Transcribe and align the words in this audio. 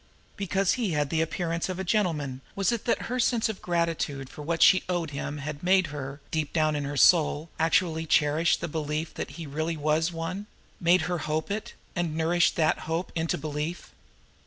Because 0.35 0.71
he 0.73 0.93
had 0.93 1.11
the 1.11 1.21
appearance 1.21 1.69
of 1.69 1.77
a 1.77 1.83
gentleman, 1.83 2.41
was 2.55 2.71
it 2.71 2.85
that 2.85 3.03
her 3.03 3.19
sense 3.19 3.49
of 3.49 3.61
gratitude 3.61 4.31
for 4.31 4.41
what 4.41 4.63
she 4.63 4.81
owed 4.89 5.11
him 5.11 5.37
had 5.37 5.61
made 5.61 5.85
her, 5.93 6.19
deep 6.31 6.51
down 6.53 6.75
in 6.75 6.85
her 6.85 6.97
soul, 6.97 7.51
actually 7.59 8.07
cherish 8.07 8.57
the 8.57 8.67
belief 8.67 9.13
that 9.13 9.29
he 9.37 9.45
really 9.45 9.77
was 9.77 10.11
one 10.11 10.47
made 10.79 11.01
her 11.01 11.19
hope 11.19 11.51
it, 11.51 11.75
and 11.95 12.15
nourish 12.15 12.49
that 12.49 12.79
hope 12.79 13.11
into 13.13 13.37
belief? 13.37 13.91